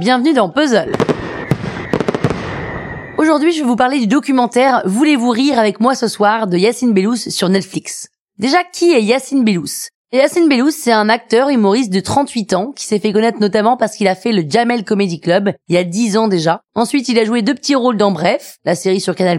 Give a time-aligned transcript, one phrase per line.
[0.00, 0.92] bienvenue dans Puzzle.
[3.18, 6.94] Aujourd'hui, je vais vous parler du documentaire Voulez-vous rire avec moi ce soir de Yacine
[6.94, 8.08] Bellous sur Netflix.
[8.38, 9.90] Déjà, qui est Yacine Bellous?
[10.10, 13.94] Yacine Bellous, c'est un acteur humoriste de 38 ans qui s'est fait connaître notamment parce
[13.94, 16.62] qu'il a fait le Jamel Comedy Club il y a 10 ans déjà.
[16.74, 19.38] Ensuite, il a joué deux petits rôles dans Bref, la série sur Canal+,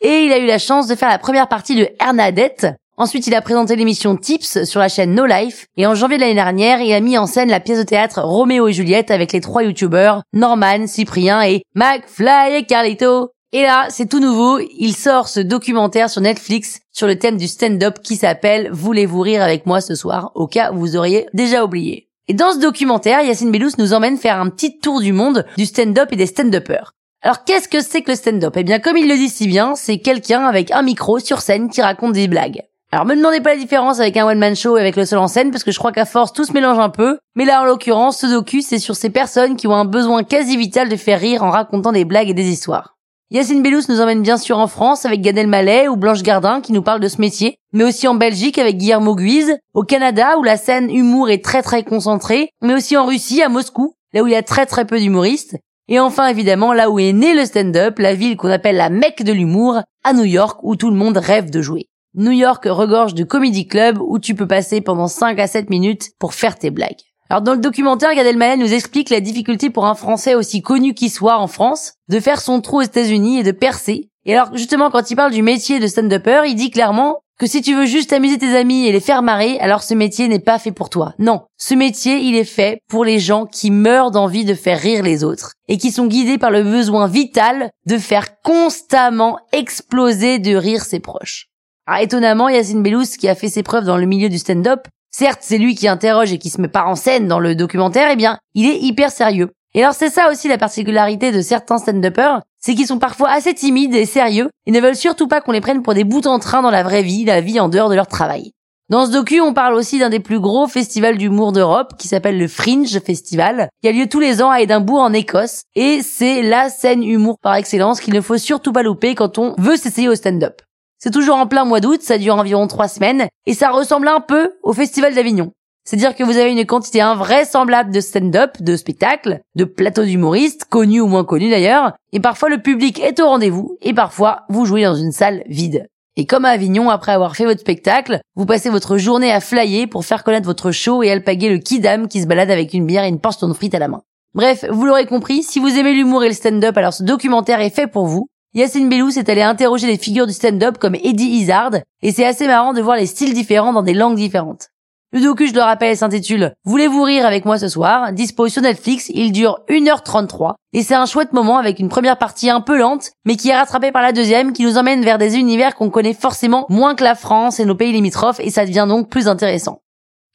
[0.00, 2.66] et il a eu la chance de faire la première partie de Hernadette,
[3.00, 5.64] Ensuite, il a présenté l'émission Tips sur la chaîne No Life.
[5.78, 8.20] Et en janvier de l'année dernière, il a mis en scène la pièce de théâtre
[8.20, 13.30] Roméo et Juliette avec les trois youtubeurs Norman, Cyprien et McFly et Carlito.
[13.52, 17.48] Et là, c'est tout nouveau, il sort ce documentaire sur Netflix sur le thème du
[17.48, 20.32] stand-up qui s'appelle Voulez-vous rire avec moi ce soir?
[20.34, 22.10] Au cas où vous auriez déjà oublié.
[22.28, 25.64] Et dans ce documentaire, Yacine Bellous nous emmène faire un petit tour du monde du
[25.64, 26.92] stand-up et des stand-uppers.
[27.22, 28.54] Alors qu'est-ce que c'est que le stand-up?
[28.58, 31.70] Eh bien comme il le dit si bien, c'est quelqu'un avec un micro sur scène
[31.70, 32.60] qui raconte des blagues.
[32.92, 35.28] Alors me demandez pas la différence avec un one-man show et avec le seul en
[35.28, 37.18] scène, parce que je crois qu'à force tout se mélange un peu.
[37.36, 40.56] Mais là en l'occurrence, ce docu c'est sur ces personnes qui ont un besoin quasi
[40.56, 42.96] vital de faire rire en racontant des blagues et des histoires.
[43.30, 46.72] Yacine Bellous nous emmène bien sûr en France avec Gad Elmaleh ou Blanche Gardin qui
[46.72, 50.42] nous parle de ce métier, mais aussi en Belgique avec Guillermo Guise, au Canada où
[50.42, 54.26] la scène humour est très très concentrée, mais aussi en Russie, à Moscou, là où
[54.26, 57.44] il y a très très peu d'humoristes, et enfin évidemment là où est né le
[57.44, 60.96] stand-up, la ville qu'on appelle la Mecque de l'humour, à New York où tout le
[60.96, 61.86] monde rêve de jouer.
[62.16, 66.10] New York regorge de comedy club où tu peux passer pendant 5 à 7 minutes
[66.18, 67.02] pour faire tes blagues.
[67.28, 70.92] Alors dans le documentaire, Gad Elmaleh nous explique la difficulté pour un Français aussi connu
[70.92, 74.10] qu'il soit en France de faire son trou aux États-Unis et de percer.
[74.26, 77.62] Et alors justement quand il parle du métier de stand-upper, il dit clairement que si
[77.62, 80.58] tu veux juste amuser tes amis et les faire marrer, alors ce métier n'est pas
[80.58, 81.14] fait pour toi.
[81.20, 85.04] Non, ce métier, il est fait pour les gens qui meurent d'envie de faire rire
[85.04, 90.56] les autres et qui sont guidés par le besoin vital de faire constamment exploser de
[90.56, 91.49] rire ses proches.
[91.90, 95.40] Alors étonnamment, Yacine Bellous, qui a fait ses preuves dans le milieu du stand-up, certes
[95.42, 98.14] c'est lui qui interroge et qui se met pas en scène dans le documentaire, eh
[98.14, 99.50] bien, il est hyper sérieux.
[99.74, 103.54] Et alors c'est ça aussi la particularité de certains stand-uppers, c'est qu'ils sont parfois assez
[103.54, 106.38] timides et sérieux et ne veulent surtout pas qu'on les prenne pour des bouts en
[106.38, 108.52] train dans la vraie vie, la vie en dehors de leur travail.
[108.88, 112.38] Dans ce docu, on parle aussi d'un des plus gros festivals d'humour d'Europe qui s'appelle
[112.38, 116.42] le Fringe Festival, qui a lieu tous les ans à Édimbourg en Écosse, et c'est
[116.42, 120.08] la scène humour par excellence qu'il ne faut surtout pas louper quand on veut s'essayer
[120.08, 120.62] au stand-up.
[121.02, 124.20] C'est toujours en plein mois d'août, ça dure environ trois semaines, et ça ressemble un
[124.20, 125.50] peu au Festival d'Avignon.
[125.84, 131.00] C'est-à-dire que vous avez une quantité invraisemblable de stand-up, de spectacles, de plateaux d'humoristes, connus
[131.00, 134.84] ou moins connus d'ailleurs, et parfois le public est au rendez-vous, et parfois vous jouez
[134.84, 135.86] dans une salle vide.
[136.16, 139.88] Et comme à Avignon, après avoir fait votre spectacle, vous passez votre journée à flyer
[139.88, 143.04] pour faire connaître votre show et alpaguer le kidam qui se balade avec une bière
[143.04, 144.02] et une portion de frites à la main.
[144.34, 147.74] Bref, vous l'aurez compris, si vous aimez l'humour et le stand-up, alors ce documentaire est
[147.74, 148.28] fait pour vous.
[148.52, 151.70] Yacine Bellous est allé interroger des figures du stand-up comme Eddie Izzard,
[152.02, 154.70] et c'est assez marrant de voir les styles différents dans des langues différentes.
[155.12, 158.12] Le docu, je le rappelle, s'intitule Voulez-vous rire avec moi ce soir?
[158.12, 162.50] Dispo sur Netflix, il dure 1h33, et c'est un chouette moment avec une première partie
[162.50, 165.36] un peu lente, mais qui est rattrapée par la deuxième, qui nous emmène vers des
[165.36, 168.86] univers qu'on connaît forcément moins que la France et nos pays limitrophes, et ça devient
[168.88, 169.80] donc plus intéressant.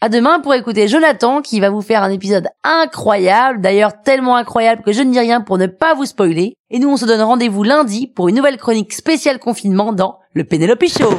[0.00, 4.82] À demain pour écouter Jonathan qui va vous faire un épisode incroyable, d'ailleurs tellement incroyable
[4.82, 6.54] que je ne dis rien pour ne pas vous spoiler.
[6.70, 10.44] Et nous on se donne rendez-vous lundi pour une nouvelle chronique spéciale confinement dans le
[10.44, 11.10] Penelope Show.